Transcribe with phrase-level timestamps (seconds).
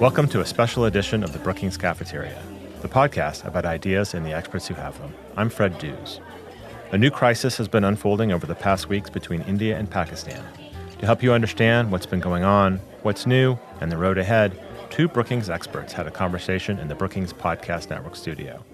[0.00, 2.42] Welcome to a special edition of the Brookings Cafeteria,
[2.80, 5.14] the podcast about ideas and the experts who have them.
[5.36, 6.20] I'm Fred Dews.
[6.90, 10.44] A new crisis has been unfolding over the past weeks between India and Pakistan.
[10.98, 14.60] To help you understand what's been going on, what's new, and the road ahead,
[14.90, 18.64] two Brookings experts had a conversation in the Brookings Podcast Network studio.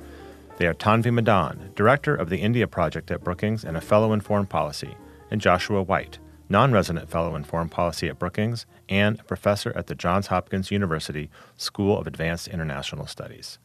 [0.57, 4.21] They are Tanvi Madan, director of the India Project at Brookings and a fellow in
[4.21, 4.97] foreign policy,
[5.31, 6.19] and Joshua White,
[6.49, 10.71] non resident fellow in foreign policy at Brookings and a professor at the Johns Hopkins
[10.71, 13.59] University School of Advanced International Studies.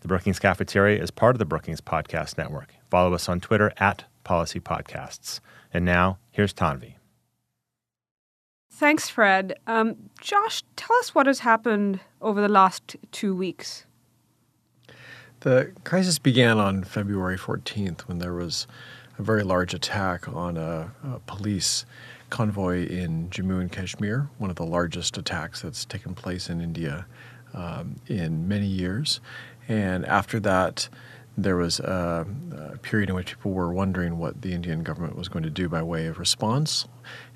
[0.00, 2.74] The Brookings Cafeteria is part of the Brookings Podcast Network.
[2.90, 5.40] Follow us on Twitter at Policy Podcasts.
[5.72, 6.94] And now, here's Tanvi.
[8.70, 9.56] Thanks, Fred.
[9.66, 13.86] Um, Josh, tell us what has happened over the last two weeks.
[15.40, 18.66] The crisis began on February 14th when there was
[19.18, 21.86] a very large attack on a, a, police
[22.30, 27.06] convoy in Jammu and Kashmir, one of the largest attacks that's taken place in India
[27.52, 29.20] um, in many years.
[29.68, 30.88] And after that,
[31.36, 32.26] there was a,
[32.72, 35.68] a, period in which people were wondering what the Indian government was going to do
[35.68, 36.86] by way of response.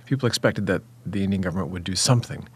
[0.07, 2.49] People expected that the Indian government would do something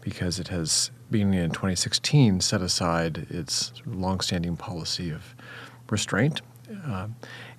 [0.00, 5.34] because it has, beginning in 2016, set aside its longstanding policy of
[5.90, 6.40] restraint.
[6.86, 7.08] Uh,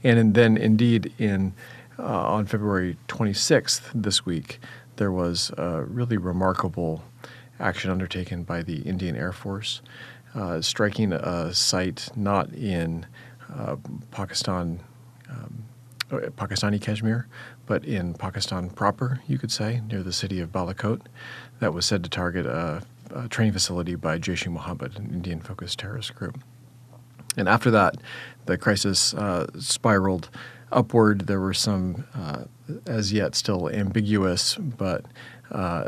[0.03, 1.53] and then, indeed, in
[1.97, 4.59] uh, on February 26th this week,
[4.95, 7.03] there was a really remarkable
[7.59, 9.81] action undertaken by the Indian Air Force,
[10.35, 13.05] uh, striking a site not in
[13.53, 13.75] uh,
[14.11, 14.80] Pakistan.
[15.30, 15.65] Um,
[16.09, 17.27] Pakistani Kashmir,
[17.67, 21.02] but in Pakistan proper, you could say, near the city of Balakot,
[21.59, 22.81] that was said to target a,
[23.13, 26.39] a training facility by Jaish e Mohammed, an Indian focused terrorist group.
[27.37, 27.95] And after that,
[28.50, 30.30] the crisis uh, spiraled
[30.72, 31.28] upward.
[31.28, 32.44] There were some, uh,
[32.86, 35.05] as yet, still ambiguous but
[35.52, 35.88] uh,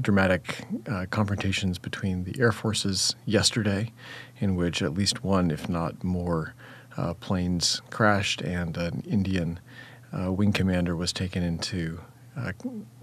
[0.00, 3.92] dramatic uh, confrontations between the air forces yesterday,
[4.40, 6.54] in which at least one, if not more,
[6.96, 9.60] uh, planes crashed and an Indian
[10.12, 12.00] uh, wing commander was taken into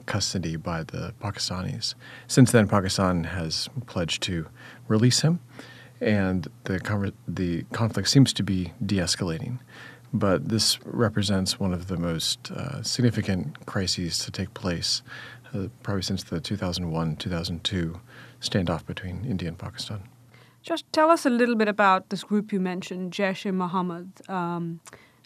[0.08, 1.94] custody by the Pakistanis.
[2.28, 4.48] Since then, Pakistan has pledged to
[4.88, 5.40] release him
[6.02, 9.60] and the the conflict seems to be de-escalating.
[10.12, 15.04] But this represents one of the most uh, significant crises to take place,
[15.54, 18.00] uh, probably since the 2001-2002
[18.42, 20.02] standoff between India and Pakistan.
[20.64, 24.30] Just tell us a little bit about this group you mentioned, Jaish-e-Mohammed.
[24.30, 24.80] Um,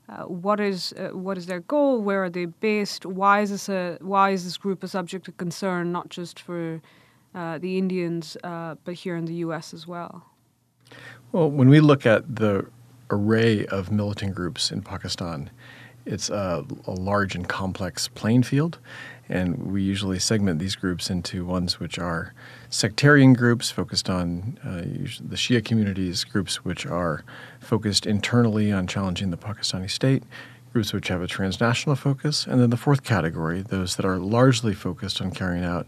[0.09, 2.01] uh, what is uh, what is their goal?
[2.01, 3.05] Where are they based?
[3.05, 6.81] Why is this a why is this group a subject of concern, not just for
[7.33, 9.73] uh, the Indians, uh, but here in the U.S.
[9.73, 10.25] as well?
[11.33, 12.67] Well, when we look at the
[13.09, 15.49] array of militant groups in Pakistan,
[16.05, 18.77] it's a, a, large and complex playing field,
[19.27, 22.35] and we usually segment these groups into ones which are
[22.69, 24.81] sectarian groups focused on uh,
[25.27, 27.23] the Shia communities, groups which are
[27.59, 30.21] focused internally on challenging the Pakistani state,
[30.71, 34.75] groups which have a transnational focus, and then the fourth category, those that are largely
[34.75, 35.87] focused on carrying out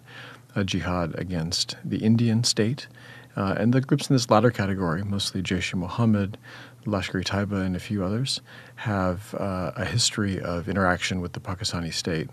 [0.55, 2.87] a jihad against the Indian state
[3.35, 6.37] uh, and the groups in this latter category, mostly Jaish-e-Mohammed,
[6.85, 8.41] Lashkar-e-Taiba, and a few others,
[8.75, 12.29] have uh, a history of interaction with the Pakistani state,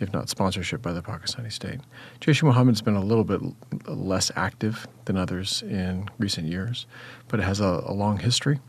[0.00, 1.80] if not sponsorship by the Pakistani state.
[2.20, 3.40] Jaish-e-Mohammed's been a little bit
[3.88, 6.86] less active than others in recent years,
[7.28, 8.60] but it has a, a long history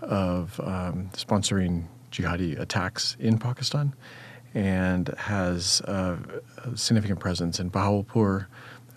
[0.00, 3.94] of um, sponsoring jihadi attacks in Pakistan
[4.54, 6.18] and has a
[6.74, 8.46] significant presence in Bahawalpur,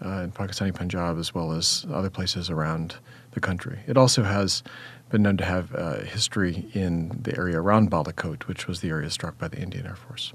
[0.05, 2.95] uh, in Pakistani Punjab as well as other places around
[3.31, 3.79] the country.
[3.87, 4.63] It also has
[5.09, 9.09] been known to have uh, history in the area around Balakot, which was the area
[9.09, 10.33] struck by the Indian Air Force.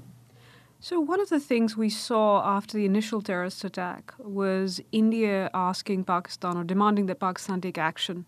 [0.79, 6.03] So, one of the things we saw after the initial terrorist attack was India asking
[6.03, 8.25] Pakistan or demanding that Pakistan take action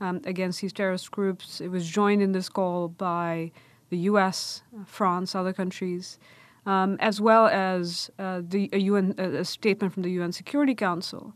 [0.00, 1.60] um, against these terrorist groups.
[1.60, 3.50] It was joined in this call by
[3.88, 6.18] the US, France, other countries
[6.66, 11.34] um, as well as uh, the a UN a statement from the UN Security Council.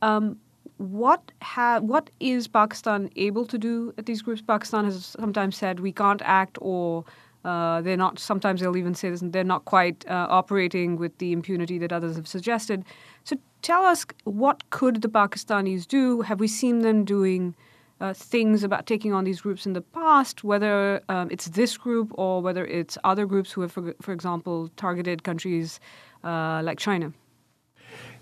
[0.00, 0.38] Um,
[0.78, 4.42] what ha- what is Pakistan able to do at these groups?
[4.42, 7.04] Pakistan has sometimes said we can't act, or
[7.44, 8.18] uh, they're not.
[8.18, 12.16] Sometimes they'll even say this, they're not quite uh, operating with the impunity that others
[12.16, 12.84] have suggested.
[13.24, 16.22] So tell us, what could the Pakistanis do?
[16.22, 17.54] Have we seen them doing?
[18.00, 22.12] Uh, things about taking on these groups in the past, whether um, it's this group
[22.14, 25.80] or whether it's other groups who have, for, for example, targeted countries
[26.22, 27.12] uh, like China.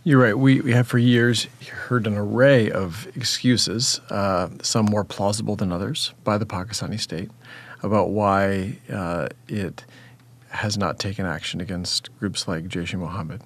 [0.05, 0.37] You're right.
[0.37, 5.71] We, we have for years heard an array of excuses, uh, some more plausible than
[5.71, 7.31] others, by the Pakistani state
[7.85, 9.85] about why uh, it
[10.51, 13.43] has not taken action against groups like Jaish e Mohammed.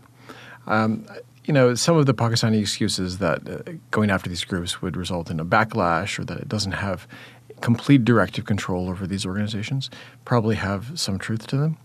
[0.66, 1.06] Um,
[1.46, 5.30] you know, some of the Pakistani excuses that uh, going after these groups would result
[5.30, 7.06] in a backlash or that it doesn't have
[7.60, 9.88] complete directive control over these organizations
[10.24, 11.78] probably have some truth to them.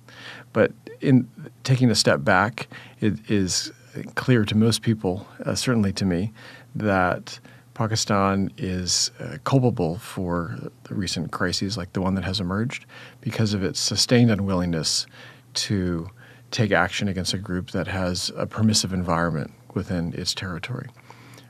[0.51, 1.29] But in
[1.63, 2.67] taking a step back,
[2.99, 3.71] it is
[4.15, 6.33] clear to most people, uh, certainly to me,
[6.75, 7.39] that
[7.75, 12.85] Pakistan is uh, culpable for the recent crises like the one that has emerged
[13.21, 15.05] because of its sustained unwillingness
[15.53, 16.09] to
[16.51, 20.89] take action against a group that has a permissive environment within its territory.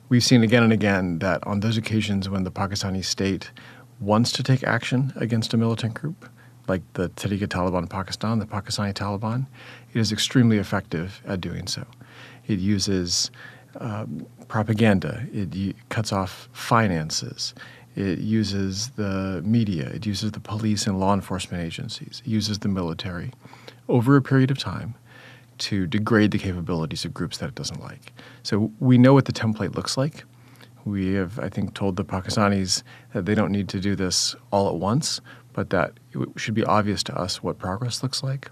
[0.10, 3.52] We've seen again and again that on those occasions when the Pakistani state
[4.00, 6.30] wants to take action against a militant group,
[6.68, 9.48] like the Tehrik-e-Taliban Pakistan, the Pakistani Taliban,
[9.94, 11.86] it is extremely effective at doing so.
[12.48, 13.32] It uses
[13.80, 17.54] um, propaganda, it cuts off finances,
[17.96, 22.68] it uses the media, it uses the police and law enforcement agencies, it uses the
[22.68, 23.32] military
[23.88, 24.96] over a period of time
[25.60, 28.14] to degrade the capabilities of groups that it doesn't like.
[28.44, 30.24] So we know what the template looks like.
[30.86, 32.82] We have, I think, told the Pakistanis
[33.14, 35.22] that they don't need to do this all at once,
[35.54, 38.50] but that it should be obvious to us what progress looks like.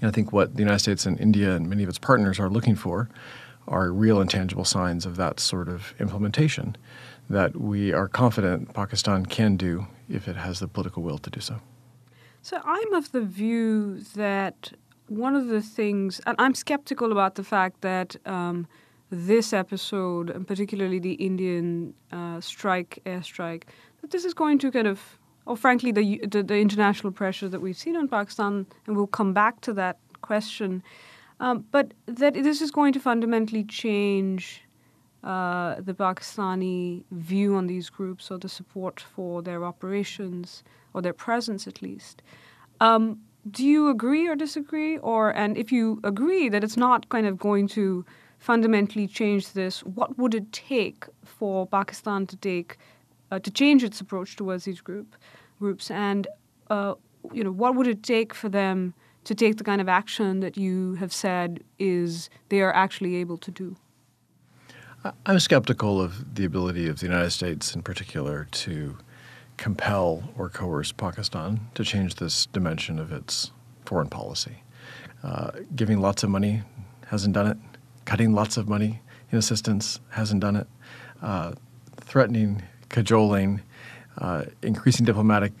[0.00, 2.48] And I think what the United States and India and many of its partners are
[2.48, 3.10] looking for
[3.68, 6.76] are real and tangible signs of that sort of implementation
[7.28, 11.40] that we are confident Pakistan can do if it has the political will to do
[11.40, 11.60] so.
[12.42, 14.72] So I'm of the view that
[15.08, 18.66] one of the things, and I'm skeptical about the fact that um,
[19.10, 23.64] this episode, and particularly the Indian uh, strike, airstrike,
[24.00, 27.60] that this is going to kind of, or frankly, the, the, the international pressure that
[27.60, 30.82] we've seen on Pakistan, and we'll come back to that question,
[31.40, 34.62] um, but that this is going to fundamentally change
[35.22, 40.62] uh, the Pakistani view on these groups or the support for their operations
[40.94, 42.22] or their presence at least.
[42.80, 43.20] Um,
[43.50, 44.98] do you agree or disagree?
[44.98, 48.04] Or and if you agree that it's not kind of going to
[48.38, 52.78] fundamentally change this, what would it take for Pakistan to take
[53.30, 55.16] uh, to change its approach towards these group
[55.58, 55.90] groups?
[55.90, 56.26] And
[56.68, 56.94] uh,
[57.32, 58.94] you know, what would it take for them
[59.24, 63.36] to take the kind of action that you have said is they are actually able
[63.38, 63.76] to do?
[65.24, 68.98] I'm skeptical of the ability of the United States, in particular, to
[69.56, 73.50] compel or coerce Pakistan to change this dimension of its
[73.86, 74.62] foreign policy.
[75.22, 76.62] Uh, giving lots of money
[77.06, 77.56] hasn't done it.
[78.04, 79.00] Cutting lots of money
[79.32, 80.66] in assistance hasn't done it.
[81.22, 81.52] Uh,
[81.96, 83.62] threatening, cajoling,
[84.18, 85.52] uh, increasing diplomatic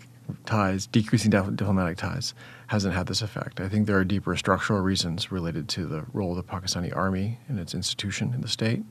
[0.44, 2.34] ties, decreasing diplomatic ties
[2.70, 3.58] hasn't had this effect.
[3.58, 7.40] I think there are deeper structural reasons related to the role of the Pakistani army
[7.48, 8.84] and its institution in the state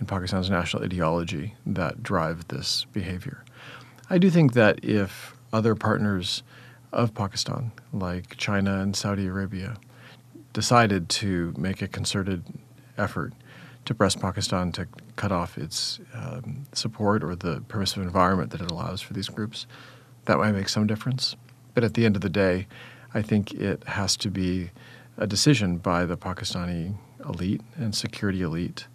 [0.00, 3.44] and Pakistan's national ideology that drive this behavior.
[4.10, 6.42] I do think that if other partners
[6.92, 9.76] of Pakistan, like China and Saudi Arabia,
[10.52, 12.42] decided to make a concerted
[12.98, 13.32] effort
[13.84, 18.72] to press Pakistan to cut off its um, support or the permissive environment that it
[18.72, 19.68] allows for these groups,
[20.24, 21.36] that might make some difference.
[21.74, 22.66] But at the end of the day,
[23.12, 24.70] I think it has to be
[25.16, 28.86] a decision by the Pakistani elite and security elite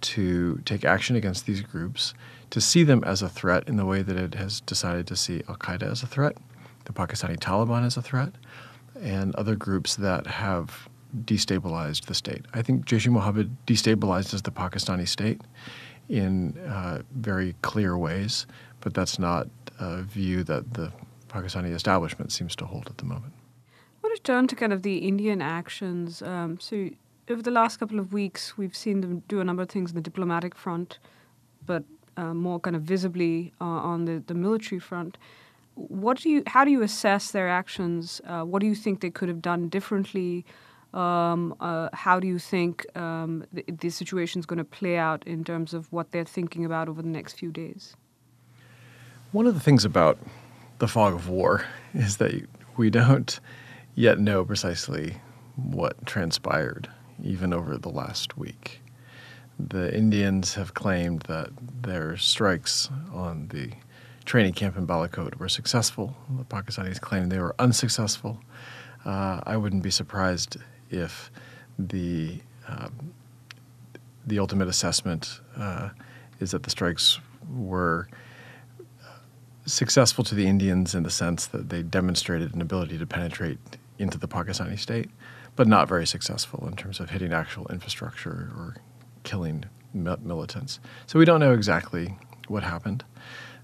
[0.00, 2.14] to take action against these groups
[2.50, 5.42] to see them as a threat in the way that it has decided to see
[5.48, 6.36] Al Qaeda as a threat,
[6.84, 8.32] the Pakistani Taliban as a threat,
[9.00, 10.88] and other groups that have
[11.24, 12.44] destabilized the state.
[12.54, 15.40] I think Jaish Mohammed destabilizes the Pakistani state
[16.08, 18.46] in uh, very clear ways,
[18.80, 19.48] but that's not
[19.80, 20.92] a view that the
[21.28, 23.32] Pakistani establishment seems to hold at the moment.
[24.16, 26.22] I want to turn to kind of the Indian actions.
[26.22, 26.88] Um, so,
[27.28, 29.94] over the last couple of weeks, we've seen them do a number of things on
[29.94, 30.98] the diplomatic front,
[31.66, 31.84] but
[32.16, 35.18] uh, more kind of visibly uh, on the, the military front.
[35.74, 36.42] What do you?
[36.46, 38.22] How do you assess their actions?
[38.26, 40.46] Uh, what do you think they could have done differently?
[40.94, 45.26] Um, uh, how do you think um, the, the situation is going to play out
[45.26, 47.94] in terms of what they're thinking about over the next few days?
[49.32, 50.16] One of the things about
[50.78, 53.38] the fog of war is that we don't
[53.96, 55.16] yet know precisely
[55.56, 56.88] what transpired,
[57.20, 58.82] even over the last week
[59.58, 61.48] the Indians have claimed that
[61.82, 63.70] their strikes on the
[64.24, 66.16] training camp in Balakot were successful.
[66.36, 68.40] The Pakistanis claim they were unsuccessful.
[69.04, 70.56] Uh, I wouldn't be surprised
[70.90, 71.30] if
[71.78, 73.12] the um,
[74.26, 75.90] the ultimate assessment uh,
[76.40, 77.20] is that the strikes
[77.54, 78.08] were
[79.66, 83.58] successful to the Indians in the sense that they demonstrated an ability to penetrate
[83.98, 85.10] into the Pakistani state,
[85.54, 88.76] but not very successful in terms of hitting actual infrastructure or
[89.24, 90.78] killing militants.
[91.06, 92.16] So we don't know exactly
[92.48, 93.04] what happened.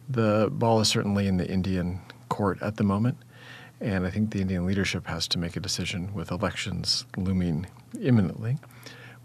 [0.08, 3.18] The ball is certainly in the Indian court at the moment,
[3.80, 7.66] and I think the Indian leadership has to make a decision with elections looming
[8.00, 8.58] imminently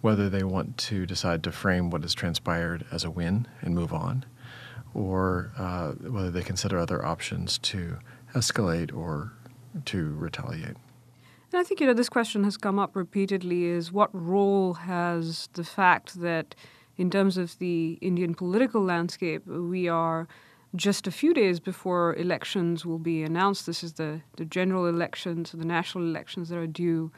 [0.02, 3.94] whether they want to decide to frame what has transpired as a win and move
[3.94, 4.26] on,
[4.94, 7.98] or uh, whether they consider other options to
[8.34, 9.34] escalate or
[9.86, 10.76] to retaliate.
[11.51, 15.50] And I think you know this question has come up repeatedly: is what role has
[15.54, 16.56] the fact that,
[16.98, 20.27] in terms of the Indian political landscape, we are
[20.75, 23.66] just a few days before elections will be announced.
[23.66, 27.12] This is the, the general elections, the national elections that are due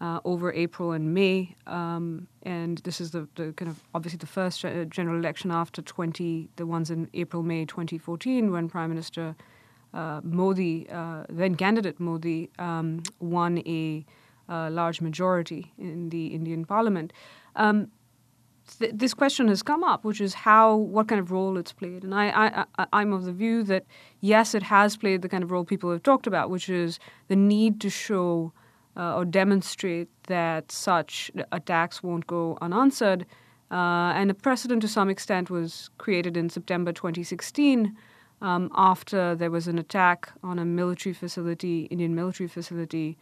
[0.00, 1.54] uh, over April and May.
[1.66, 6.48] Um, and this is the, the, kind of obviously the first general election after 20,
[6.56, 9.42] the ones in April, May 2014, when Prime Minister uh,
[10.22, 14.04] Modi, uh, then candidate Modi, um, won a
[14.48, 17.12] uh, large majority in the Indian parliament.
[17.56, 17.90] Um,
[18.78, 22.02] th- this question has come up, which is how, what kind of role it's played.
[22.04, 23.84] And I, I, I, am of the view that
[24.20, 26.98] yes, it has played the kind of role people have talked about, which is
[27.28, 28.52] the need to show
[28.96, 33.26] uh, or demonstrate that such attacks won't go unanswered.
[33.70, 37.96] Uh, and a precedent to some extent was created in September 2016
[38.44, 43.16] um, after there was an attack on a military facility, Indian military facility,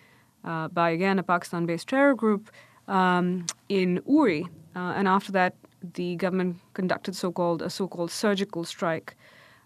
[0.45, 2.50] uh, by again a Pakistan based terror group
[2.88, 4.49] um, in Uri.
[4.75, 5.55] Uh, and after that,
[5.95, 9.14] the government conducted so-called a so-called surgical strike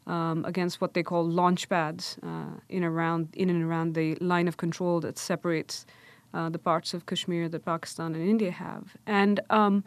[0.07, 4.49] um, against what they call launch pads uh, in around in and around the line
[4.49, 5.87] of control that separates
[6.35, 8.95] uh, the parts of Kashmir that Pakistan and India have.
[9.07, 9.85] And um,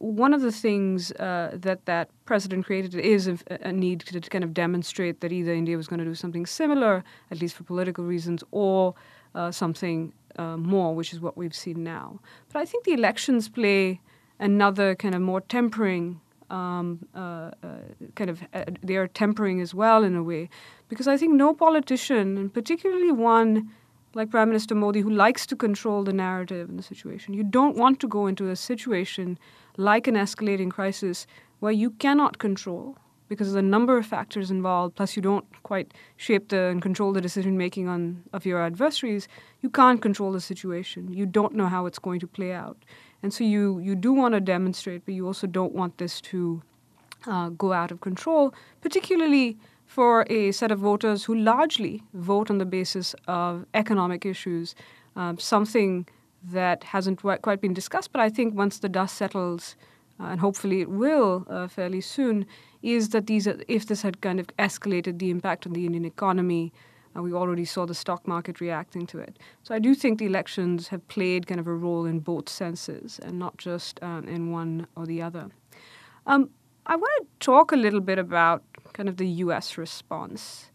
[0.00, 4.42] one of the things uh, that that president created is a, a, need to kind
[4.42, 8.04] of demonstrate that either India was going to do something similar, at least for political
[8.04, 8.94] reasons, or
[9.34, 12.18] uh, something uh, more, which is what we've seen now.
[12.50, 14.00] But I think the elections play
[14.38, 17.78] another kind of more tempering um, uh, uh,
[18.14, 20.48] kind of uh, they are tempering as well in a way,
[20.88, 23.70] because I think no politician, and particularly one
[24.14, 27.76] like Prime Minister Modi, who likes to control the narrative and the situation, you don't
[27.76, 29.38] want to go into a situation
[29.80, 31.26] like an escalating crisis
[31.60, 32.96] where you cannot control
[33.28, 37.12] because there's a number of factors involved plus you don't quite shape the and control
[37.12, 39.28] the decision making on of your adversaries
[39.62, 41.12] you can't control the situation.
[41.12, 42.78] You don't know how it's going to play out.
[43.22, 46.62] And so you, you do want to demonstrate, but you also don't want this to
[47.26, 52.58] uh, go out of control, particularly for a set of voters who largely vote on
[52.58, 54.74] the basis of economic issues,
[55.16, 56.06] um, something
[56.42, 59.76] that hasn't quite been discussed, but I think once the dust settles,
[60.18, 62.46] uh, and hopefully it will uh, fairly soon,
[62.82, 66.72] is that these, if this had kind of escalated the impact on the Indian economy,
[67.14, 69.38] and we already saw the stock market reacting to it.
[69.62, 73.18] So I do think the elections have played kind of a role in both senses
[73.22, 75.48] and not just um, in one or the other.
[76.26, 76.50] Um,
[76.86, 80.70] I want to talk a little bit about kind of the US response.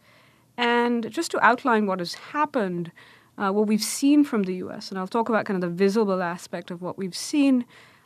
[0.57, 2.91] And just to outline what has happened,
[3.37, 6.21] uh, what we've seen from the US, and I'll talk about kind of the visible
[6.21, 7.65] aspect of what we've seen.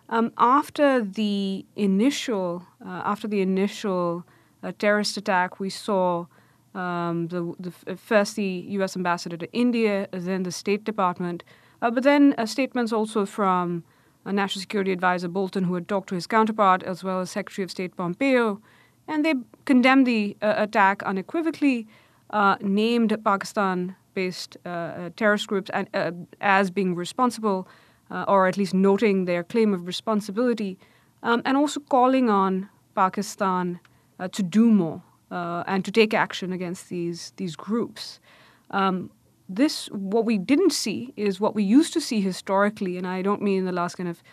[0.09, 4.25] Um, after the initial, uh, after the initial
[4.63, 6.25] uh, terrorist attack, we saw
[6.74, 8.95] um, the, the, first the U.S.
[8.95, 11.43] ambassador to India, then the State Department,
[11.81, 13.83] uh, but then uh, statements also from
[14.25, 17.71] National Security Advisor Bolton, who had talked to his counterpart, as well as Secretary of
[17.71, 18.62] State Pompeo,
[19.07, 19.33] and they
[19.65, 21.88] condemned the uh, attack unequivocally,
[22.29, 23.95] uh, named Pakistan-based
[24.27, 27.67] uh, uh, terrorist groups and, as being responsible,
[28.27, 30.77] or at least noting their claim of responsibility,
[31.21, 33.79] um, and also calling on Pakistan
[34.31, 38.19] to do more uh, and to take action against these these groups.
[38.71, 39.09] Um,
[39.47, 43.41] this what we didn't see is what we used to see historically, and I don't
[43.41, 44.23] mean in the last kind of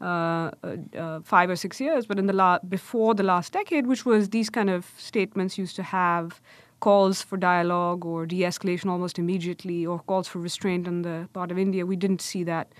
[0.00, 3.86] uh, uh, uh five or six years, but in the la- before the last decade,
[3.86, 6.40] which was these kind of statements used to have
[6.80, 11.58] calls for dialogue or de-escalation almost immediately, or calls for restraint on the part of
[11.58, 11.86] India.
[11.86, 12.72] We didn't see that.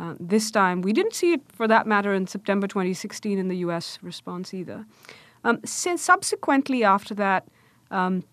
[0.00, 3.58] Uh, this time, we didn't see it for that matter in September 2016 in the
[3.58, 3.98] U.S.
[4.02, 4.84] response either.
[5.44, 7.46] Um, since subsequently after that,
[7.92, 8.24] um,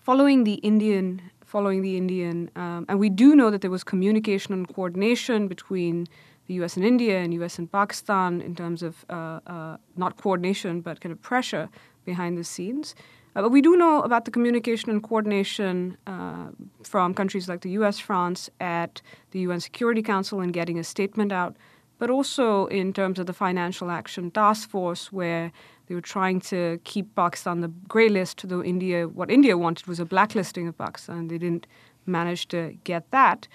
[0.00, 4.52] following the Indian, following the Indian, um, and we do know that there was communication
[4.54, 6.06] and coordination between
[6.46, 6.76] the U.S.
[6.76, 7.58] and India and U.S.
[7.58, 11.68] and Pakistan in terms of uh, uh, not coordination but kind of pressure
[12.04, 12.94] behind the scenes.
[13.38, 16.48] Uh, but we do know about the communication and coordination uh,
[16.82, 21.30] from countries like the U.S., France, at the UN Security Council in getting a statement
[21.30, 21.54] out,
[22.00, 25.52] but also in terms of the Financial Action Task Force, where
[25.86, 30.00] they were trying to keep Pakistan the grey list, though India, what India wanted was
[30.00, 31.28] a blacklisting of Pakistan.
[31.28, 31.68] They didn't
[32.06, 33.46] manage to get that.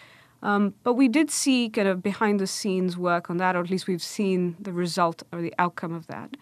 [0.43, 3.69] Um, but we did see kind of behind the scenes work on that, or at
[3.69, 6.37] least we've seen the result or the outcome of that.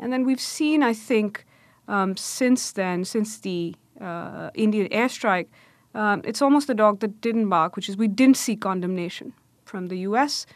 [0.00, 1.44] And then we've seen, I think,
[1.88, 5.48] um, since then, since the uh, Indian airstrike,
[5.94, 9.32] um, it's almost the dog that didn't bark, which is we didn't see condemnation
[9.64, 10.46] from the US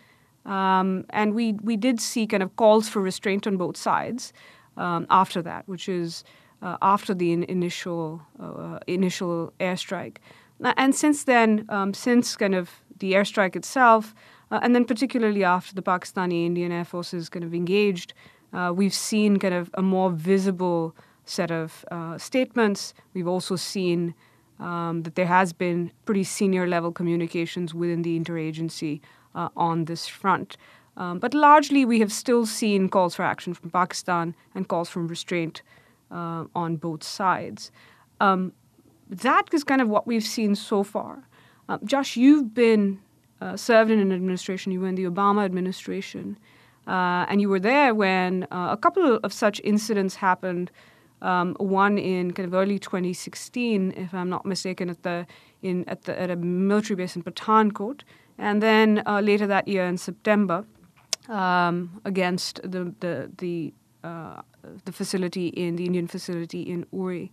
[0.47, 4.33] Um, and we, we did see kind of calls for restraint on both sides
[4.77, 6.25] um, after that, which is
[6.63, 10.19] uh, after the in- initial, uh, initial airstrike.
[10.77, 14.15] And since then, um, since kind of the airstrike itself,
[14.51, 18.15] uh, and then particularly after the Pakistani Indian Air Forces kind of engaged,
[18.53, 20.95] uh, we've seen kind of a more visible
[21.27, 22.95] set of uh, statements.
[23.13, 24.15] We've also seen
[24.59, 29.01] um, that there has been pretty senior level communications within the interagency
[29.35, 30.57] uh, on this front.
[30.97, 35.03] Um, but largely, we have still seen calls for action from Pakistan and calls for
[35.05, 35.63] restraint
[36.11, 37.71] uh, on both sides.
[38.19, 38.53] Um,
[39.11, 41.29] that is kind of what we've seen so far.
[41.69, 43.01] Uh, Josh, you've been
[43.41, 44.73] uh, served in an administration.
[44.73, 46.39] You were in the Obama administration,
[46.87, 50.71] uh, and you were there when a couple of such incidents happened.
[51.23, 55.27] Um, one in kind of early 2016, if I'm not mistaken, at the
[55.63, 58.03] in at the at a military base in Pathankot,
[58.39, 60.65] and then uh, later that year in September,
[61.29, 63.73] um, against the the the
[64.05, 64.43] uh,
[64.85, 67.33] the facility in the Indian facility in Uri.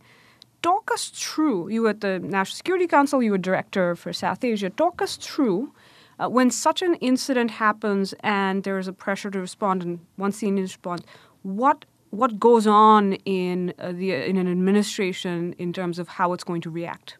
[0.61, 1.69] Talk us through.
[1.69, 3.21] You were at the National Security Council.
[3.21, 4.69] You were director for South Asia.
[4.69, 5.73] Talk us through
[6.19, 10.39] uh, when such an incident happens and there is a pressure to respond, and once
[10.39, 11.03] the Indians respond,
[11.41, 16.43] what what goes on in uh, the in an administration in terms of how it's
[16.43, 17.17] going to react?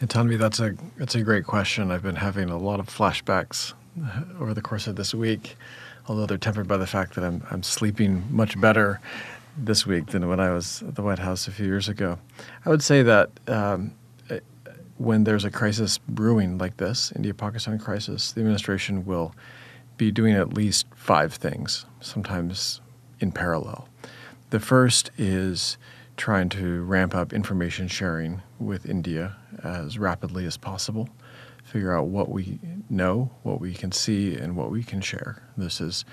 [0.00, 1.90] Yeah, Tanvi, that's a that's a great question.
[1.90, 5.56] I've been having a lot of flashbacks uh, over the course of this week,
[6.06, 9.00] although they're tempered by the fact that I'm I'm sleeping much better
[9.56, 12.18] this week than when I was at the White House a few years ago.
[12.64, 13.92] I would say that um,
[14.96, 19.34] when there's a crisis brewing like this, India-Pakistan crisis, the administration will
[19.96, 22.80] be doing at least five things, sometimes
[23.22, 23.88] in parallel.
[24.50, 25.78] The first is
[26.16, 31.08] trying to ramp up information sharing with India as rapidly as possible,
[31.64, 32.58] figure out what we
[32.90, 35.42] know, what we can see, and what we can share.
[35.56, 36.04] This has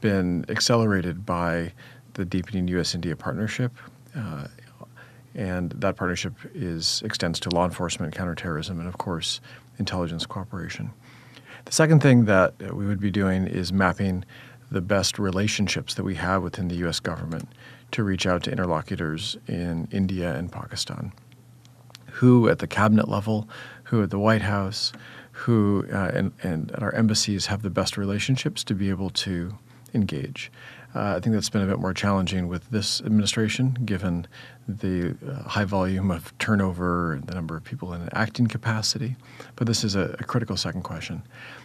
[0.00, 1.72] been accelerated by
[2.14, 2.94] the deepening U.S.
[2.94, 3.72] India partnership.
[4.14, 4.46] Uh,
[5.34, 9.40] and that partnership is extends to law enforcement, counterterrorism, and of course,
[9.78, 10.90] intelligence cooperation.
[11.64, 14.24] The second thing that we would be doing is mapping
[14.70, 17.00] the best relationships that we have within the U.S.
[17.00, 17.48] government
[17.92, 21.12] to reach out to interlocutors in India and Pakistan.
[22.12, 23.48] Who at the cabinet level,
[23.84, 24.92] who at the White House,
[25.32, 29.56] who uh, and, and at our embassies have the best relationships to be able to
[29.94, 30.50] engage.
[30.94, 34.26] Uh, I think that's been a bit more challenging with this administration, given
[34.66, 39.16] the uh, high volume of turnover and the number of people in an acting capacity.
[39.54, 41.22] But this is a, a, critical second question.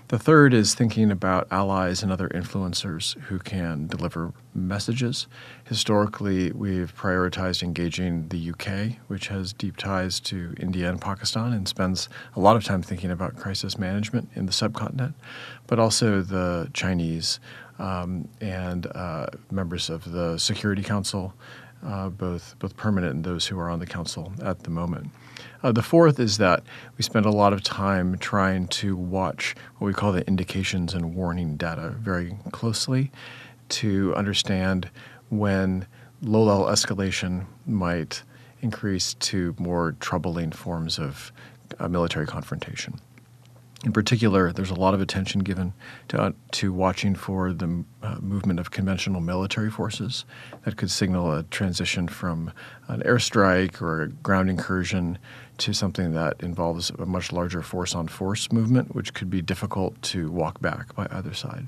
[0.10, 5.28] The third is thinking about allies and other influencers who can deliver messages.
[5.64, 11.68] Historically, we've prioritized engaging the UK, which has deep ties to India and Pakistan and
[11.68, 15.16] spends a lot of time thinking about crisis management in the subcontinent,
[15.68, 17.40] but also the Chinese
[17.80, 21.34] um, and uh, members of the Security Council,
[21.84, 25.12] uh, both both permanent and those who are on the council at the moment.
[25.64, 26.62] Uh, the fourth is that
[26.98, 31.16] we spend a lot of time trying to watch what we call the indications and
[31.16, 33.10] warning data very closely
[33.70, 34.90] to understand
[35.30, 35.88] when
[36.22, 38.24] low level escalation might
[38.62, 41.32] increase to more troubling forms of
[41.80, 43.00] uh, military confrontation.
[43.84, 45.74] In particular, there's a lot of attention given
[46.08, 50.24] to, uh, to watching for the uh, movement of conventional military forces
[50.64, 52.54] that could signal a transition from
[52.88, 55.18] an airstrike or a ground incursion
[55.58, 60.02] to something that involves a much larger force on force movement, which could be difficult
[60.02, 61.68] to walk back by either side.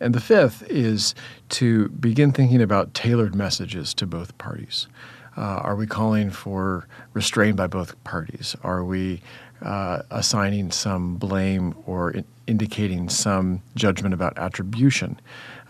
[0.00, 1.14] And the fifth is
[1.50, 4.86] to begin thinking about tailored messages to both parties.
[5.36, 8.56] Uh, are we calling for restraint by both parties?
[8.64, 9.22] Are we
[9.62, 15.20] uh, assigning some blame or in- indicating some judgment about attribution.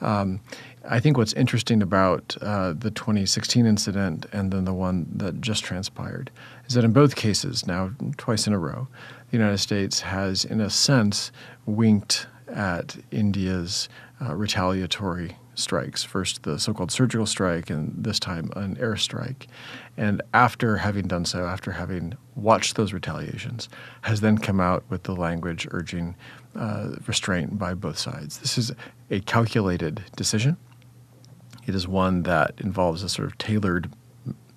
[0.01, 0.41] Um,
[0.89, 5.65] I think what's interesting about uh, the 2016 incident and then the one that just
[5.65, 6.31] transpired
[6.67, 8.89] is that in both cases, now twice in a row,
[9.31, 11.31] the United States has, in a sense,
[11.67, 13.89] winked at India's
[14.23, 16.03] uh, retaliatory strikes.
[16.05, 19.47] First, the so called surgical strike, and this time, an airstrike.
[19.97, 23.69] And after having done so, after having watched those retaliations,
[24.03, 26.17] has then come out with the language urging
[26.57, 28.39] uh, restraint by both sides.
[28.39, 28.73] This is
[29.11, 30.57] a calculated decision.
[31.67, 33.91] It is one that involves a sort of tailored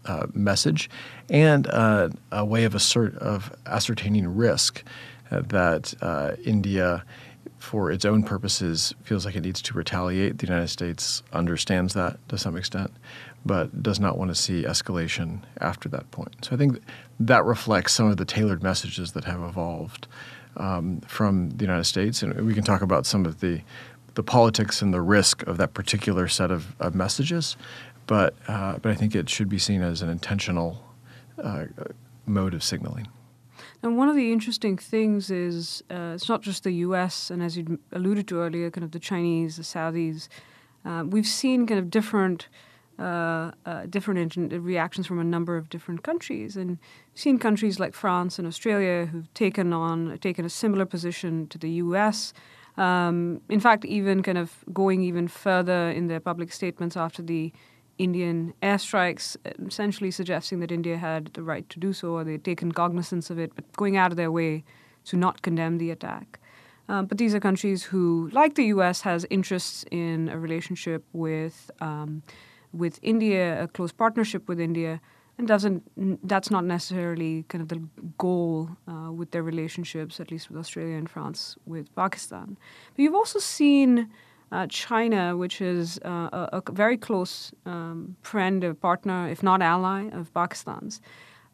[0.05, 0.89] uh, message
[1.29, 4.83] and uh, a way of, assert, of ascertaining risk
[5.29, 7.03] uh, that uh, India
[7.61, 10.39] for its own purposes, feels like it needs to retaliate.
[10.39, 12.91] The United States understands that to some extent,
[13.45, 16.43] but does not want to see escalation after that point.
[16.43, 16.79] So I think
[17.19, 20.07] that reflects some of the tailored messages that have evolved
[20.57, 22.23] um, from the United States.
[22.23, 23.61] And we can talk about some of the
[24.15, 27.55] the politics and the risk of that particular set of, of messages,
[28.07, 30.83] but uh, but I think it should be seen as an intentional
[31.41, 31.65] uh,
[32.25, 33.07] mode of signaling.
[33.83, 37.31] And one of the interesting things is uh, it's not just the U.S.
[37.31, 40.27] and as you alluded to earlier, kind of the Chinese, the Saudis.
[40.85, 42.47] Uh, we've seen kind of different.
[42.99, 46.77] Uh, uh different reactions from a number of different countries, and
[47.15, 51.69] seen countries like France and Australia who've taken on taken a similar position to the
[51.85, 52.31] U.S.
[52.77, 57.51] Um, in fact, even kind of going even further in their public statements after the
[58.01, 59.37] Indian airstrikes,
[59.67, 63.37] essentially suggesting that India had the right to do so, or they'd taken cognizance of
[63.37, 64.63] it, but going out of their way
[65.05, 66.39] to not condemn the attack.
[66.89, 71.69] Um, but these are countries who, like the U.S., has interests in a relationship with
[71.79, 72.23] um,
[72.73, 74.99] with India, a close partnership with India,
[75.37, 75.83] and doesn't.
[76.27, 77.81] That's not necessarily kind of the
[78.17, 82.57] goal uh, with their relationships, at least with Australia and France, with Pakistan.
[82.93, 84.09] But you've also seen
[84.51, 89.61] uh, China, which is uh, a, a, very close um, friend or partner, if not
[89.61, 91.01] ally, of Pakistan's,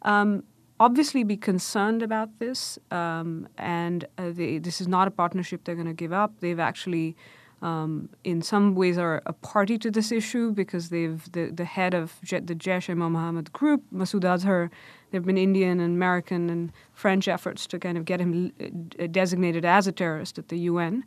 [0.01, 0.43] um,
[0.79, 2.79] obviously be concerned about this.
[2.91, 6.33] Um, and uh, they, this is not a partnership they're going to give up.
[6.39, 7.15] They've actually,
[7.61, 11.93] um, in some ways, are a party to this issue because they've the, the head
[11.93, 14.71] of Je- the Jaish-e-Mohammed group, Masood Azhar.
[15.11, 18.51] There have been Indian and American and French efforts to kind of get him
[18.99, 21.03] uh, designated as a terrorist at the UN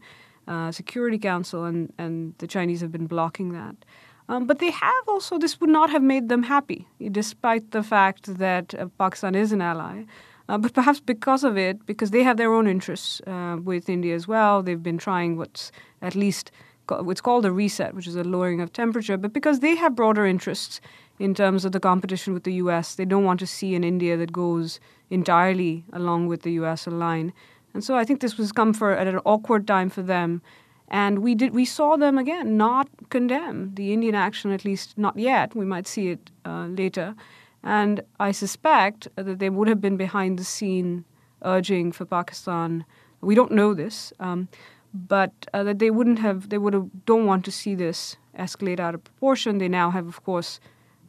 [0.49, 3.77] uh, Security Council, and, and the Chinese have been blocking that.
[4.29, 8.39] Um, but they have also, this would not have made them happy, despite the fact
[8.39, 10.05] that uh, Pakistan is an ally.
[10.49, 14.15] Uh, but perhaps because of it, because they have their own interests uh, with India
[14.15, 15.71] as well, they've been trying what's
[16.03, 16.51] at least
[16.89, 19.17] what's called a reset, which is a lowering of temperature.
[19.17, 20.81] But because they have broader interests
[21.19, 24.17] in terms of the competition with the U.S., they don't want to see an India
[24.17, 26.87] that goes entirely along with the U.S.
[26.87, 27.33] line.
[27.75, 30.43] And so I think this was come for at an awkward time for them.
[30.89, 35.17] And we did we saw them again not condemn the Indian action, at least not
[35.17, 35.55] yet.
[35.55, 37.15] We might see it uh, later.
[37.63, 41.05] And I suspect that they would have been behind the scene
[41.43, 42.85] urging for Pakistan.
[43.21, 44.49] We don't know this, um,
[44.93, 46.49] but uh, that they wouldn't have.
[46.49, 49.59] They would have don't want to see this escalate out of proportion.
[49.59, 50.59] They now have, of course,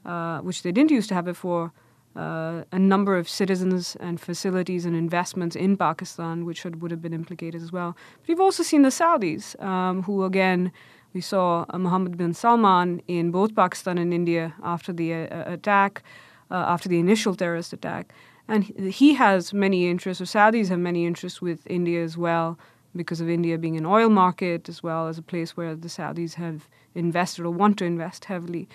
[0.05, 1.71] uh, which they didn't used to have before,
[2.15, 7.01] uh, a number of citizens and facilities and investments in Pakistan, which would, would have
[7.01, 7.95] been implicated as well.
[8.19, 10.71] But you've also seen the Saudis, um, who again,
[11.13, 16.03] we saw uh, Mohammed bin Salman in both Pakistan and India after the uh, attack,
[16.49, 18.13] uh, after the initial terrorist attack.
[18.47, 22.57] And he has many interests, or Saudis have many interests with India as well,
[22.93, 26.33] because of India being an oil market, as well as a place where the Saudis
[26.33, 28.67] have invested or want to invest heavily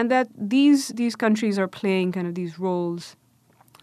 [0.00, 3.16] and that these these countries are playing kind of these roles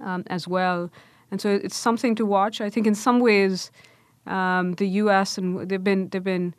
[0.02, 0.90] um, as well.
[1.30, 2.60] And so it's something to watch.
[2.60, 3.72] I think in some ways,
[4.26, 5.38] um, the U.S.
[5.38, 6.56] and they've been they've been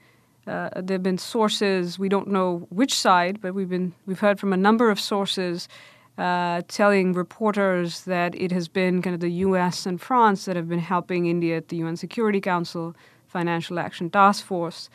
[0.46, 4.52] uh, there've been sources we don't know which side, but we've been we've heard from
[4.52, 5.68] a number of sources
[6.18, 9.86] uh, telling reporters that it has been kind of the U.S.
[9.86, 12.94] and France that have been helping India at the UN Security Council
[13.26, 14.88] Financial Action Task Force,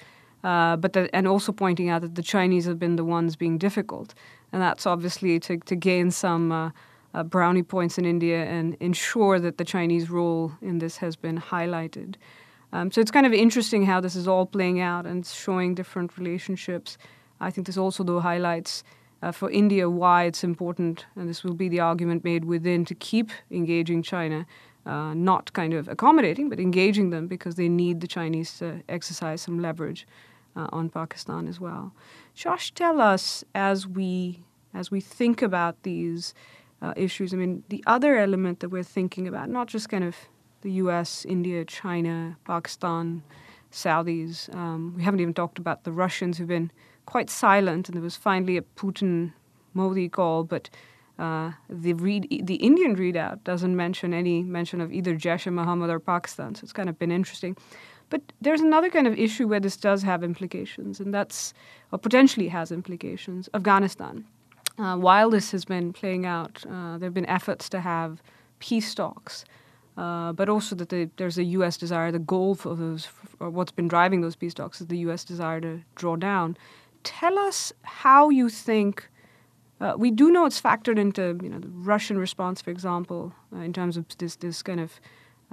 [0.44, 4.16] uh, but and also pointing out that the Chinese have been the ones being difficult
[4.54, 6.70] and that's obviously to, to gain some uh,
[7.14, 11.40] uh, brownie points in India and ensure that the Chinese role in this has been
[11.40, 12.16] highlighted.
[12.72, 16.18] Um, so it's kind of interesting how this is all playing out and showing different
[16.18, 16.98] relationships.
[17.42, 18.84] I think this also, though, highlights
[19.24, 22.96] uh, for India why it's important, and this will be the argument made within to
[22.96, 24.46] keep engaging China,
[24.86, 29.42] uh, not kind of accommodating, but engaging them because they need the Chinese to exercise
[29.42, 30.06] some leverage
[30.56, 31.94] uh, on Pakistan as well.
[32.34, 34.40] Josh, tell us as we
[34.74, 36.34] as we think about these
[36.82, 37.34] uh, issues.
[37.34, 40.16] I mean, the other element that we're thinking about, not just kind of
[40.62, 43.22] the U.S., India, China, Pakistan,
[43.72, 44.54] Saudis.
[44.56, 46.72] Um, we haven't even talked about the Russians who've been
[47.06, 49.34] quite silent, and there was finally a Putin
[49.74, 50.70] Modi call, but
[51.20, 56.56] uh, the read, the Indian readout doesn't mention any mention of either Jaish-e-Mohammed or Pakistan.
[56.56, 57.56] So it's kind of been interesting.
[58.14, 61.52] But there's another kind of issue where this does have implications, and that's,
[61.92, 64.24] or potentially has implications, Afghanistan.
[64.78, 68.22] Uh, while this has been playing out, uh, there have been efforts to have
[68.60, 69.46] peace talks,
[69.98, 71.76] uh, but also that the, there's a U.S.
[71.76, 73.08] desire, the goal for those,
[73.40, 75.24] or what's been driving those peace talks is the U.S.
[75.24, 76.56] desire to draw down.
[77.04, 79.10] Tell us how you think.
[79.82, 83.62] Uh, we do know it's factored into you know the Russian response, for example, uh,
[83.62, 85.02] in terms of this this kind of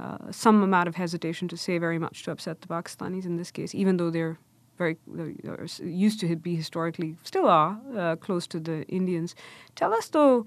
[0.01, 3.51] uh, some amount of hesitation to say very much to upset the Pakistanis in this
[3.51, 4.39] case, even though they're
[4.79, 9.35] very they're used to be historically, still are uh, close to the Indians.
[9.75, 10.47] Tell us though,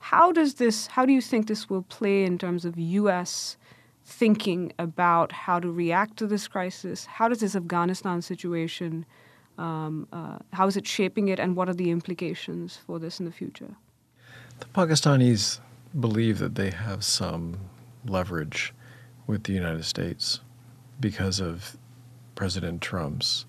[0.00, 0.88] how does this?
[0.88, 3.56] How do you think this will play in terms of U.S.
[4.04, 7.06] thinking about how to react to this crisis?
[7.06, 9.06] How does this Afghanistan situation,
[9.58, 13.26] um, uh, how is it shaping it, and what are the implications for this in
[13.26, 13.76] the future?
[14.58, 15.60] The Pakistanis
[16.00, 17.56] believe that they have some
[18.04, 18.74] leverage
[19.28, 20.40] with the United States
[20.98, 21.76] because of
[22.34, 23.46] President Trump's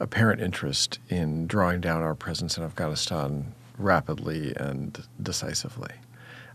[0.00, 5.92] apparent interest in drawing down our presence in Afghanistan rapidly and decisively.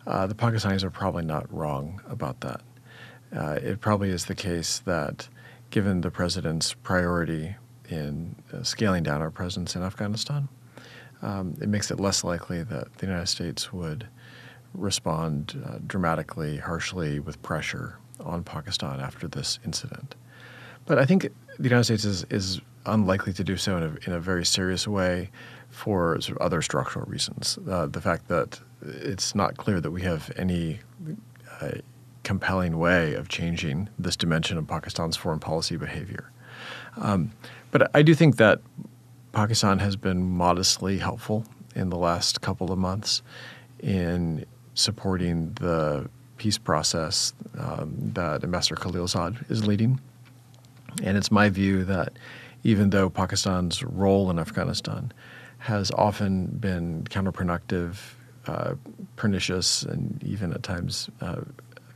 [0.05, 2.61] Uh, the Pakistanis are probably not wrong about that.
[3.35, 5.29] Uh, it probably is the case that,
[5.69, 7.55] given the president's priority
[7.89, 10.49] in uh, scaling down our presence in Afghanistan,
[11.21, 14.07] um, it makes it less likely that the United States would
[14.73, 20.15] respond uh, dramatically, harshly, with pressure on Pakistan after this incident.
[20.85, 24.13] But I think the United States is, is unlikely to do so in a, in
[24.13, 25.29] a very serious way
[25.69, 27.59] for sort of other structural reasons.
[27.69, 30.79] Uh, the fact that it's not clear that we have any
[31.61, 31.71] uh,
[32.23, 36.31] compelling way of changing this dimension of Pakistan's foreign policy behavior.
[36.97, 37.31] Um,
[37.71, 38.61] but I do think that
[39.31, 43.21] Pakistan has been modestly helpful in the last couple of months
[43.79, 49.99] in supporting the peace process um, that Ambassador Khalilzad is leading.
[51.03, 52.13] And it's my view that
[52.63, 55.11] even though Pakistan's role in Afghanistan
[55.59, 57.97] has often been counterproductive,
[58.47, 58.73] uh,
[59.17, 61.41] pernicious, and even at times uh,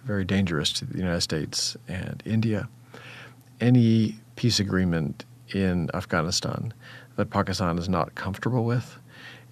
[0.03, 2.67] very dangerous to the United States and India,
[3.61, 6.73] any peace agreement in Afghanistan
[7.15, 8.97] that Pakistan is not comfortable with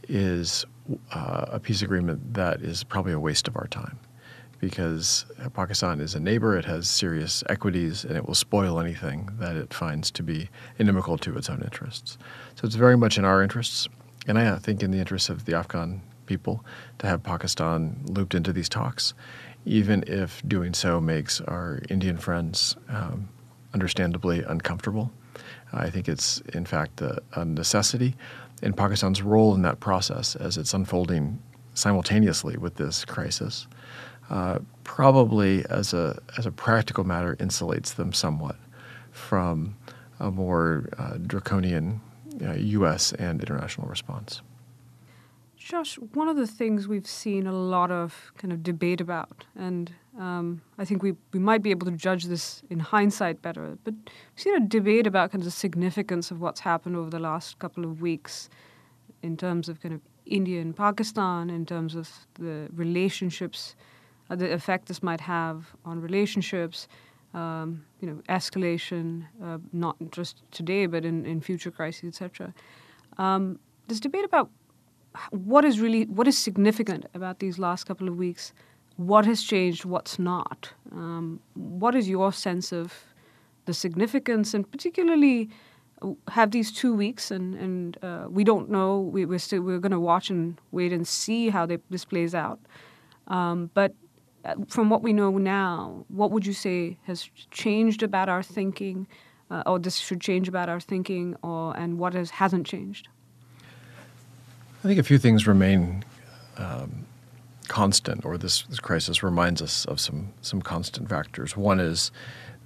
[0.09, 0.65] is
[1.13, 3.97] uh, a peace agreement that is probably a waste of our time
[4.61, 9.55] because Pakistan is a neighbor, it has serious equities, and it will spoil anything that
[9.55, 12.17] it finds to be inimical to its own interests.
[12.55, 13.89] So it's very much in our interests,
[14.27, 16.63] and I think in the interests of the Afghan people,
[16.99, 19.15] to have Pakistan looped into these talks,
[19.65, 23.27] even if doing so makes our Indian friends um,
[23.73, 25.11] understandably uncomfortable.
[25.73, 28.15] I think it's, in fact, a, a necessity.
[28.61, 31.41] And Pakistan's role in that process as it's unfolding
[31.73, 33.67] simultaneously with this crisis
[34.29, 38.55] uh, probably, as a, as a practical matter, insulates them somewhat
[39.11, 39.75] from
[40.19, 42.01] a more uh, draconian
[42.43, 43.13] uh, U.S.
[43.13, 44.41] and international response.
[45.57, 49.93] Josh, one of the things we've seen a lot of kind of debate about, and
[50.19, 53.93] um, I think we, we might be able to judge this in hindsight better, but
[53.93, 57.59] we've seen a debate about kind of the significance of what's happened over the last
[57.59, 58.49] couple of weeks
[59.21, 63.75] in terms of kind of India and Pakistan, in terms of the relationships,
[64.31, 66.87] uh, the effect this might have on relationships,
[67.33, 72.53] um, you know, escalation, uh, not just today, but in, in future crises, etc.
[73.17, 74.49] Um, this debate about
[75.31, 78.53] what is really what is significant about these last couple of weeks
[78.95, 82.93] what has changed what's not um, what is your sense of
[83.65, 85.49] the significance and particularly
[86.29, 89.91] have these two weeks and and uh, we don't know we, we're still we're going
[89.91, 92.59] to watch and wait and see how they, this plays out
[93.27, 93.93] um, but
[94.67, 99.07] from what we know now what would you say has changed about our thinking
[99.49, 103.07] uh, or this should change about our thinking or and what has hasn't changed
[104.83, 106.03] I think a few things remain
[106.57, 107.05] um,
[107.67, 111.55] constant, or this, this crisis reminds us of some some constant factors.
[111.55, 112.11] One is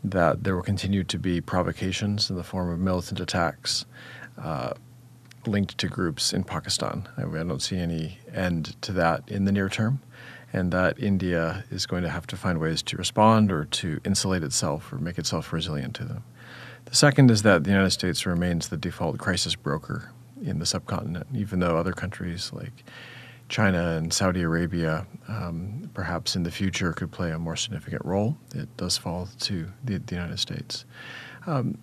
[0.04, 3.86] that there will continue to be provocations in the form of militant attacks
[4.42, 4.74] uh,
[5.46, 7.08] linked to groups in Pakistan.
[7.18, 10.00] I, I don't see any end to that in the near term,
[10.56, 14.42] and that India is going to have to find ways to respond or to insulate
[14.42, 16.24] itself or make itself resilient to them.
[16.86, 21.28] The second is that the United States remains the default crisis broker in the subcontinent,
[21.36, 22.86] even though other countries like
[23.50, 28.38] China and Saudi Arabia um, perhaps in the future could play a more significant role.
[28.56, 30.86] It does fall to the, the United States.
[31.46, 31.78] Um,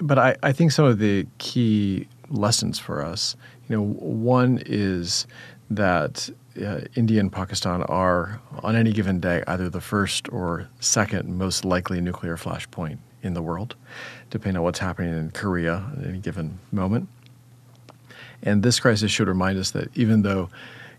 [0.00, 3.36] but I, I, think some of the key lessons for us,
[3.68, 5.26] you know, one is
[5.70, 6.30] that
[6.62, 11.64] uh, India and Pakistan are, on any given day, either the first or second most
[11.64, 13.76] likely nuclear flashpoint in the world,
[14.30, 17.08] depending on what's happening in Korea at any given moment.
[18.42, 20.48] And this crisis should remind us that even though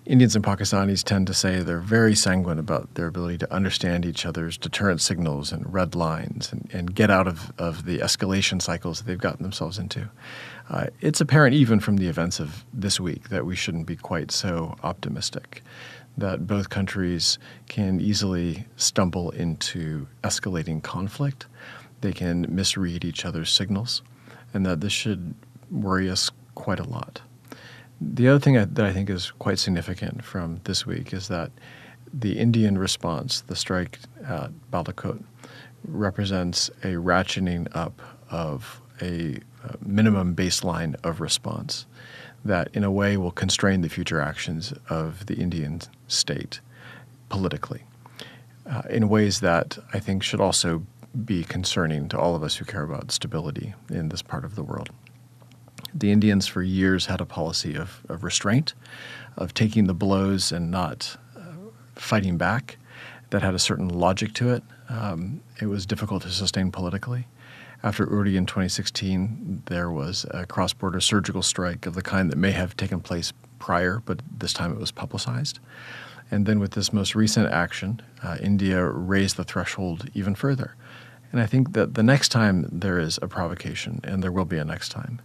[0.05, 4.25] Indians and Pakistanis tend to say they're very sanguine about their ability to understand each
[4.25, 8.99] other's deterrent signals and red lines and, and get out of, of the escalation cycles
[8.99, 10.09] that they've gotten themselves into.
[10.69, 14.31] Uh, it's apparent even from the events of this week that we shouldn't be quite
[14.31, 15.63] so optimistic.
[16.17, 21.47] That both countries can easily stumble into escalating conflict,
[22.01, 24.01] they can misread each other's signals,
[24.53, 25.33] and that this should
[25.71, 27.21] worry us quite a lot.
[28.01, 31.51] The other thing that I think is quite significant from this week is that
[32.13, 35.23] the Indian response, the strike at Balakot,
[35.85, 39.39] represents a ratcheting up of a
[39.83, 41.85] minimum baseline of response
[42.45, 46.61] that, in a way, will constrain the future actions of the Indian state
[47.27, 47.83] politically
[48.65, 50.83] uh, in ways that I think should also
[51.25, 54.63] be concerning to all of us who care about stability in this part of the
[54.63, 54.89] world.
[55.93, 58.73] The Indians, for years, had a policy of, of restraint,
[59.37, 61.41] of taking the blows and not uh,
[61.95, 62.77] fighting back,
[63.31, 64.63] that had a certain logic to it.
[64.87, 67.27] Um, it was difficult to sustain politically.
[67.81, 72.37] After Uri in 2016, there was a cross border surgical strike of the kind that
[72.37, 75.59] may have taken place prior, but this time it was publicized.
[76.29, 80.75] And then with this most recent action, uh, India raised the threshold even further.
[81.31, 84.57] And I think that the next time there is a provocation, and there will be
[84.57, 85.21] a next time,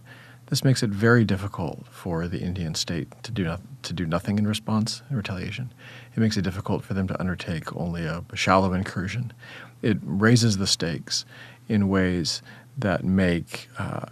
[0.47, 4.37] this makes it very difficult for the Indian state to do, no- to do nothing
[4.37, 5.73] in response in retaliation.
[6.15, 9.33] It makes it difficult for them to undertake only a, a shallow incursion.
[9.81, 11.25] It raises the stakes
[11.67, 12.41] in ways
[12.77, 14.05] that make uh,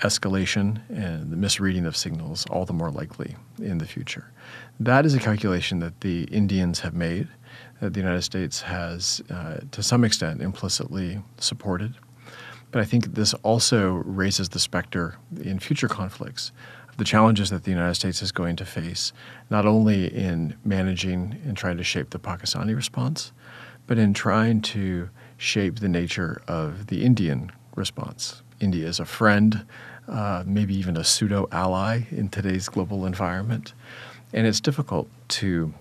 [0.00, 4.30] escalation and the misreading of signals all the more likely in the future.
[4.78, 7.28] That is a calculation that the Indians have made,
[7.80, 11.94] that the United States has, uh, to some extent, implicitly supported.
[12.70, 16.52] But I think this also raises the specter in future conflicts
[16.88, 19.12] of the challenges that the United States is going to face,
[19.50, 23.32] not only in managing and trying to shape the Pakistani response,
[23.86, 28.42] but in trying to shape the nature of the Indian response.
[28.60, 29.64] India is a friend,
[30.08, 33.72] uh, maybe even a pseudo ally in today's global environment.
[34.32, 35.72] And it's difficult to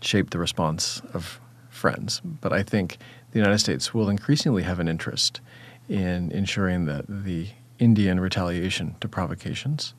[0.00, 2.20] shape the response of friends.
[2.24, 2.98] But I think
[3.32, 5.40] the United States will increasingly have an interest
[5.88, 9.94] in ensuring that the Indian retaliation to provocations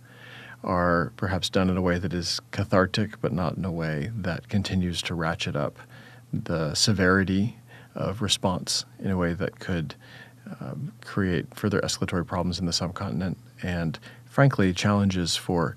[0.63, 4.49] are perhaps done in a way that is cathartic, but not in a way that
[4.49, 5.79] continues to ratchet up
[6.31, 7.58] the severity
[7.99, 9.95] of response in a way that could
[10.59, 15.75] um, create further escalatory problems in the subcontinent and, frankly, challenges for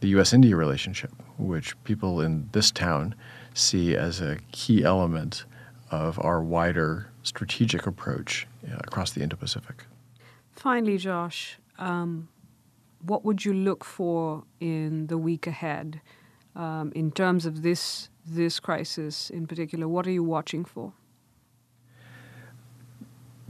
[0.00, 0.32] the U.S.
[0.32, 3.14] India relationship, which people in this town
[3.54, 5.44] see as a key element
[5.90, 9.84] of our wider strategic approach uh, across the Indo Pacific.
[10.52, 12.28] Finally, Josh, um,
[13.00, 16.00] what would you look for in the week ahead
[16.56, 19.86] um, in terms of this this crisis in particular?
[19.86, 20.92] What are you watching for?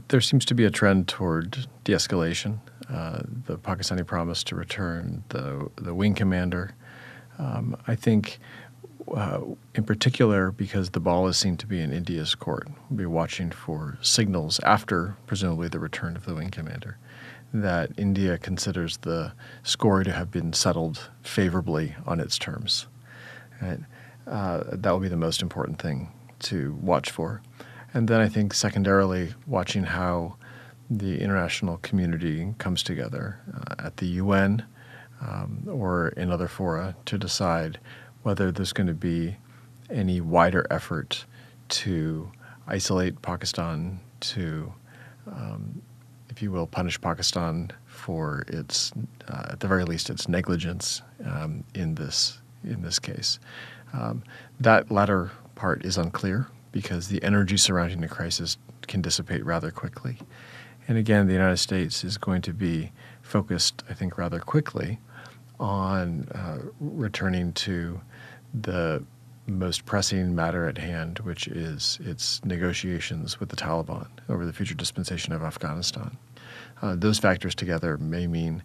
[0.09, 2.59] There seems to be a trend toward de-escalation.
[2.89, 6.75] Uh, the Pakistani promise to return the the wing commander.
[7.39, 8.39] Um, I think,
[9.13, 9.41] uh,
[9.73, 13.51] in particular, because the ball is seen to be in India's court, we'll be watching
[13.51, 16.97] for signals after, presumably, the return of the wing commander,
[17.53, 22.87] that India considers the score to have been settled favorably on its terms.
[23.61, 23.79] Right?
[24.27, 27.41] Uh, that will be the most important thing to watch for.
[27.95, 30.35] And then I think secondarily, watching how
[30.89, 34.65] the international community comes together uh, at the UN
[35.21, 37.79] um, or in other fora to decide
[38.23, 39.37] whether there's going to be
[39.89, 41.23] any wider effort
[41.69, 42.29] to
[42.67, 44.73] isolate Pakistan, to,
[45.31, 45.81] um,
[46.29, 48.91] if you will, punish Pakistan for its,
[49.29, 53.39] uh, at the very least, its negligence um, in this in this case.
[53.93, 54.21] Um,
[54.59, 60.17] that latter part is unclear because the energy surrounding the crisis can dissipate rather quickly.
[60.89, 64.99] And again, the United States is going to be focused, I think, rather quickly
[65.57, 68.01] on uh, returning to
[68.53, 69.01] the
[69.47, 74.75] most pressing matter at hand, which is its negotiations with the Taliban over the future
[74.75, 76.17] dispensation of Afghanistan.
[76.81, 78.61] Uh, those factors together may mean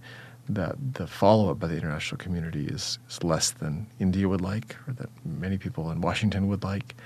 [0.48, 4.74] that the follow up by the international community is, is less than India would like,
[4.88, 6.96] or that many people in Washington would like,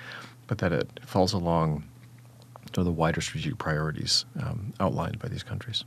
[0.47, 1.85] but that it falls along
[2.73, 5.85] to the wider strategic priorities um, outlined by these countries.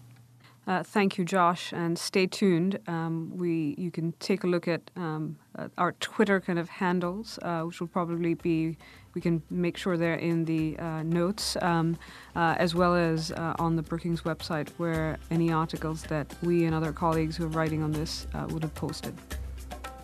[0.67, 2.77] Uh, thank you, Josh, and stay tuned.
[2.87, 7.39] Um, we you can take a look at, um, at our Twitter kind of handles,
[7.41, 8.77] uh, which will probably be
[9.13, 11.97] we can make sure they're in the uh, notes, um,
[12.35, 16.75] uh, as well as uh, on the Brookings website, where any articles that we and
[16.75, 19.15] other colleagues who are writing on this uh, would have posted.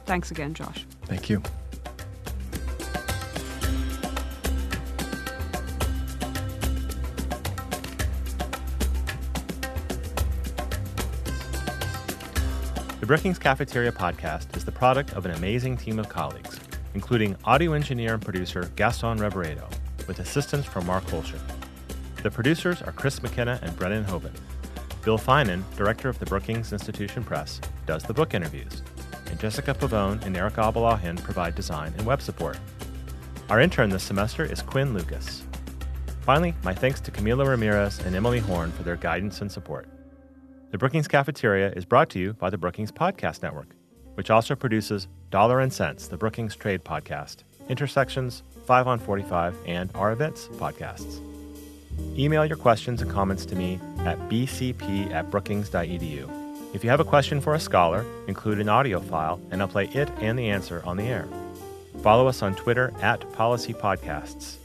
[0.06, 0.86] Thanks again, Josh.
[1.06, 1.44] Thank you.
[13.04, 16.58] The Brookings Cafeteria podcast is the product of an amazing team of colleagues,
[16.94, 19.70] including audio engineer and producer Gaston Reboredo,
[20.08, 21.42] with assistance from Mark Hoelscher.
[22.24, 24.32] The producers are Chris McKenna and Brennan Hoban.
[25.04, 28.82] Bill Finan, director of the Brookings Institution Press, does the book interviews,
[29.30, 32.58] and Jessica Pavone and Eric Abalahin provide design and web support.
[33.50, 35.44] Our intern this semester is Quinn Lucas.
[36.22, 39.90] Finally, my thanks to Camila Ramirez and Emily Horn for their guidance and support.
[40.74, 43.76] The Brookings Cafeteria is brought to you by the Brookings Podcast Network,
[44.16, 49.92] which also produces Dollar and Sense, the Brookings Trade Podcast, Intersections, 5 on 45, and
[49.94, 51.22] our events podcasts.
[52.18, 56.74] Email your questions and comments to me at bcp at brookings.edu.
[56.74, 59.90] If you have a question for a scholar, include an audio file, and I'll play
[59.90, 61.28] it and the answer on the air.
[62.02, 64.56] Follow us on Twitter at Policy Podcasts.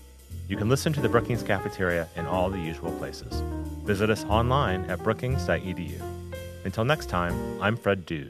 [0.49, 3.43] You can listen to the Brookings Cafeteria in all the usual places.
[3.89, 5.99] Visit us online at brookings.edu.
[6.67, 7.33] Until next time,
[7.63, 8.29] I'm Fred Dews.